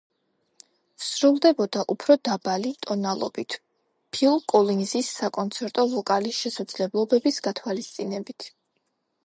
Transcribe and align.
სრულდებოდა 1.07 1.83
უფრო 1.95 2.15
დაბალი 2.29 2.71
ტონალობით, 2.87 3.57
ფილ 4.17 4.41
კოლინზის 4.55 5.09
საკონცერტო 5.21 5.85
ვოკალის 5.95 6.43
შესაძლებლობების 6.47 7.39
გათვალისწინებით. 7.49 8.49